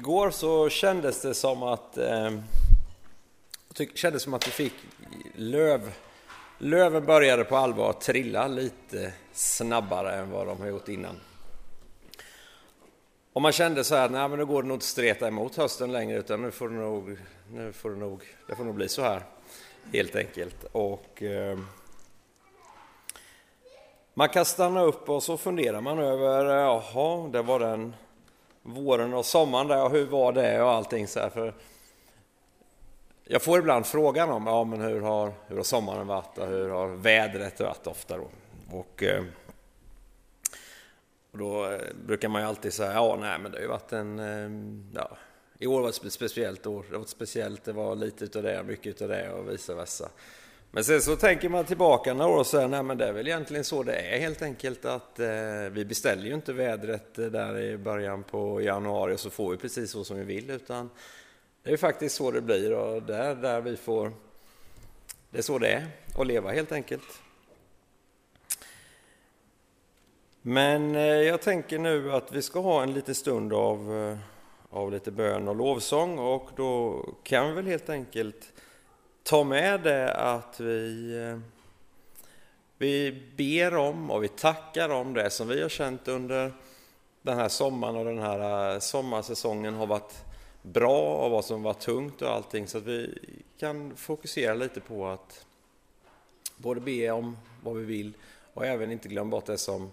[0.06, 2.30] Igår så kändes det som att eh,
[3.74, 4.72] tyck, kändes som att vi fick
[5.34, 5.92] löv
[6.58, 11.20] Löven började på allvar trilla lite snabbare än vad de har gjort innan.
[13.32, 15.92] Och man kände så här, nej men nu går det nog inte streta emot hösten
[15.92, 17.18] längre utan nu får det nog,
[17.50, 19.22] nu får det nog, det får nog bli så här
[19.92, 20.64] helt enkelt.
[20.72, 21.58] Och eh,
[24.14, 27.94] man kan stanna upp och så funderar man över, eh, jaha, det var den
[28.66, 31.30] våren och sommaren där, och hur var det och allting så här.
[31.30, 31.54] För
[33.24, 36.68] jag får ibland frågan om, ja men hur har, hur har sommaren varit och hur
[36.68, 38.28] har vädret varit ofta då?
[38.70, 39.24] Och, eh,
[41.32, 43.92] och då eh, brukar man ju alltid säga, ja nej men det har ju varit
[43.92, 44.50] en, eh,
[44.94, 45.16] ja,
[45.58, 48.60] i år var det ett speciellt år, det var speciellt, det var lite utav det
[48.60, 50.08] och mycket utav det och vice versa.
[50.70, 53.28] Men sen så tänker man tillbaka några år och säger, nej men det är väl
[53.28, 55.26] egentligen så det är helt enkelt att eh,
[55.70, 59.56] vi beställer ju inte vädret eh, där i början på januari och så får vi
[59.56, 60.90] precis så som vi vill utan
[61.62, 64.12] det är faktiskt så det blir och där, där vi får...
[65.30, 65.86] Det är så det är,
[66.18, 67.20] att leva helt enkelt.
[70.42, 74.18] Men eh, jag tänker nu att vi ska ha en liten stund av, eh,
[74.70, 78.52] av lite bön och lovsång och då kan vi väl helt enkelt
[79.26, 81.40] ta med det att vi,
[82.78, 86.52] vi ber om och vi tackar om det som vi har känt under
[87.22, 90.24] den här sommaren och den här eh, sommarsäsongen har varit
[90.62, 92.66] bra och vad som var tungt och allting.
[92.66, 93.18] Så att vi
[93.58, 95.46] kan fokusera lite på att
[96.56, 98.12] både be om vad vi vill
[98.54, 99.90] och även inte glömma bort det som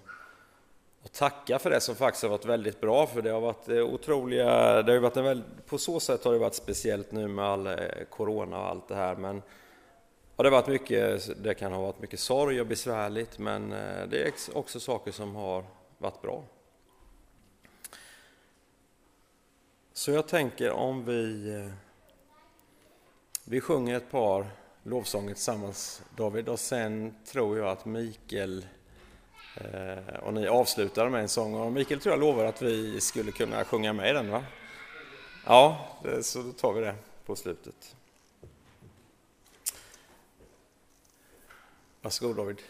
[1.03, 3.77] och tacka för det som faktiskt har varit väldigt bra för det har varit eh,
[3.77, 7.45] otroliga, det har varit en väldigt, på så sätt har det varit speciellt nu med
[7.45, 7.75] all eh,
[8.09, 9.41] corona och allt det här men
[10.37, 14.07] ja, det, har varit mycket, det kan ha varit mycket sorg och besvärligt men eh,
[14.09, 15.65] det är också saker som har
[15.97, 16.43] varit bra.
[19.93, 21.69] Så jag tänker om vi,
[23.45, 24.47] vi sjunger ett par
[24.83, 28.65] lovsånger tillsammans David och sen tror jag att Mikael
[29.55, 33.31] Eh, och ni avslutar med en sång och Mikael tror jag lovar att vi skulle
[33.31, 34.43] kunna sjunga med i den va?
[35.45, 36.95] Ja, eh, så då tar vi det
[37.25, 37.95] på slutet.
[42.01, 42.61] Varsågod David.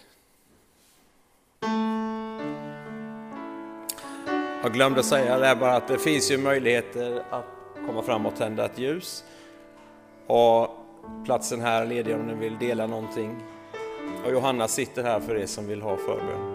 [4.64, 7.46] Jag glömde säga det här bara att det finns ju möjligheter att
[7.86, 9.24] komma fram och tända ett ljus.
[10.28, 10.70] Och
[11.26, 13.44] platsen här är ledig om ni vill dela någonting.
[14.26, 16.53] Och Johanna sitter här för er som vill ha förbön.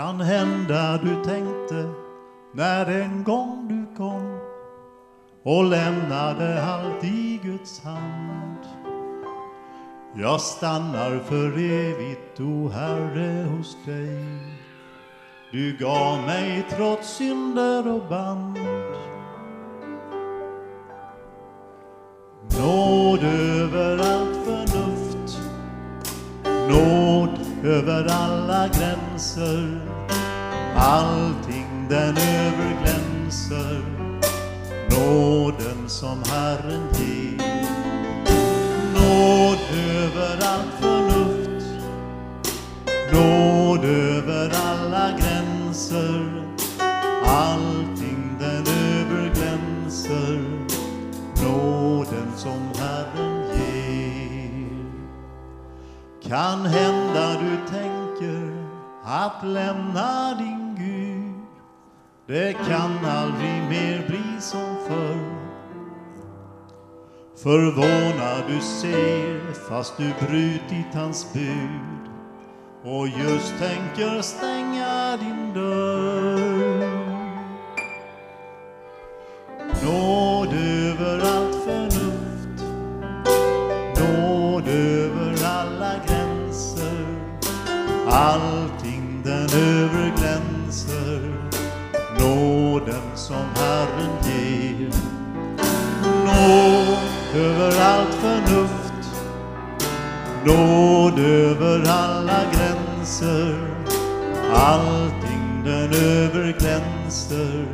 [0.00, 1.90] Kan hända du tänkte
[2.54, 4.38] när en gång du kom
[5.42, 8.58] och lämnade allt i Guds hand.
[10.16, 14.24] Jag stannar för evigt, o Herre, hos dig.
[15.52, 18.49] Du gav mig trots synder och band.
[27.64, 29.80] Över alla gränser.
[30.76, 33.82] Allting den överglänser,
[34.90, 37.66] nåden som Herren ger.
[38.94, 39.58] Nåd
[39.96, 41.84] över allt förnuft,
[43.12, 46.29] nåd över alla gränser.
[56.30, 58.66] Kan hända du tänker
[59.04, 61.44] att lämna din Gud.
[62.26, 65.40] Det kan aldrig mer bli som förr.
[67.42, 72.10] Förvånad du ser fast du brutit hans bud
[72.84, 74.59] och just tänker stänga
[103.20, 103.56] gränser.
[104.54, 107.66] Allting den överglänser,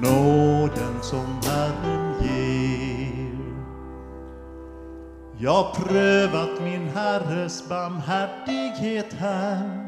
[0.00, 3.30] nåden som Herren ger.
[5.38, 9.86] Jag prövat min Herres barmhärtighet här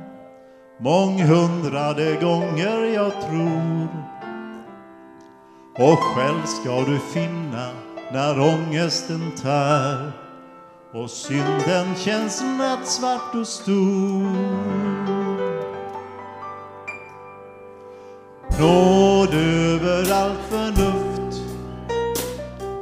[0.80, 3.88] månghundrade gånger jag tror
[5.78, 7.70] och själv ska du finna
[8.12, 10.21] när ångesten tär
[10.94, 14.22] och synden känns nattsvart och stor.
[18.60, 21.42] Nåd över allt förnuft,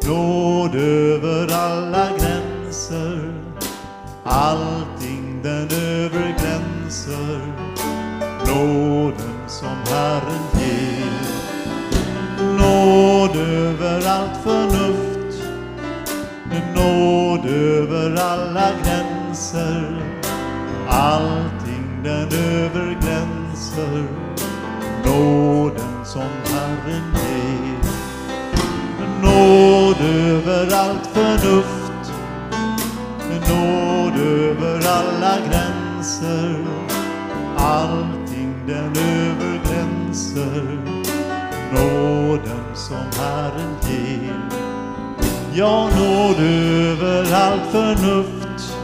[0.06, 3.34] nåd över alla gränser.
[4.24, 7.40] Allting den överglänser,
[8.46, 11.10] nåden som Herren ger.
[12.58, 15.42] Nåd över allt förnuft,
[16.74, 16.99] nåd
[17.40, 20.02] Nåd över alla gränser.
[20.88, 24.04] Allting den överglänser,
[25.04, 27.78] nåden som Herren ger.
[29.22, 32.12] Nåd över allt förnuft,
[33.48, 36.64] nåd över alla gränser.
[37.56, 40.78] Allting den överglänser,
[41.72, 44.59] nåden som Herren ger.
[45.54, 48.76] Ja, nåd över allt förnuft,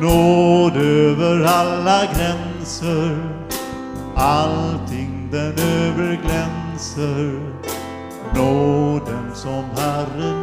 [0.00, 3.18] nåd över alla gränser.
[4.14, 7.40] Allting den överglänser,
[8.34, 10.37] nåden som Herren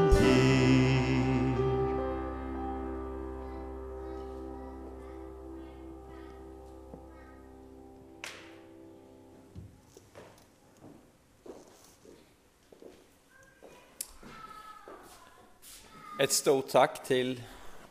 [16.20, 17.41] Ett stort tack till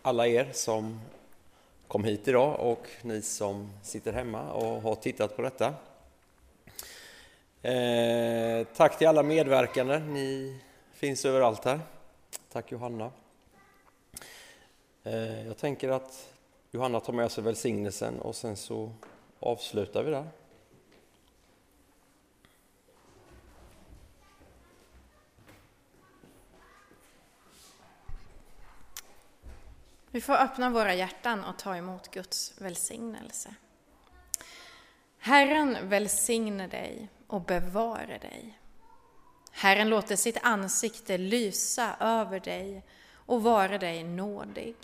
[0.02, 1.00] alla er som
[1.88, 5.74] kom hit idag och ni som sitter hemma och har tittat på detta.
[7.62, 10.58] Eh, tack till alla medverkande, ni
[10.92, 11.80] finns överallt här.
[12.52, 13.10] Tack Johanna.
[15.02, 16.28] Eh, jag tänker att
[16.70, 18.92] Johanna tar med sig välsignelsen och sen så
[19.40, 20.26] avslutar vi där.
[30.14, 33.54] Vi får öppna våra hjärtan och ta emot Guds välsignelse.
[35.18, 38.58] Herren välsigne dig och bevare dig.
[39.50, 42.82] Herren låter sitt ansikte lysa över dig
[43.12, 44.76] och vara dig nådig.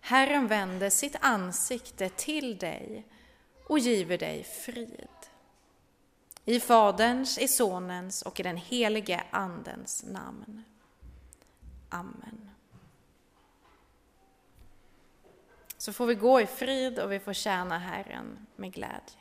[0.00, 3.06] Herren vänder sitt ansikte till dig
[3.68, 5.08] och giver dig frid.
[6.44, 10.64] I Faderns, i Sonens och i den helige Andens namn.
[11.88, 12.49] Amen.
[15.80, 19.19] Så får vi gå i frid och vi får tjäna Herren med glädje.